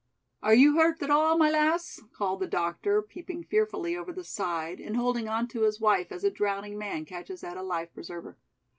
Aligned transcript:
"Are 0.41 0.55
you 0.55 0.77
hurt 0.77 1.03
at 1.03 1.11
all, 1.11 1.37
my 1.37 1.51
lass?" 1.51 1.99
called 2.11 2.39
the 2.39 2.47
doctor, 2.47 3.03
peeping 3.03 3.43
fearfully 3.43 3.95
over 3.95 4.11
the 4.11 4.23
side, 4.23 4.79
and 4.79 4.97
holding 4.97 5.27
onto 5.27 5.59
his 5.61 5.79
wife 5.79 6.11
as 6.11 6.23
a 6.23 6.31
drowning 6.31 6.75
man 6.75 7.05
catches 7.05 7.43
at 7.43 7.55
a 7.55 7.61
life 7.61 7.93
preserver. 7.93 8.35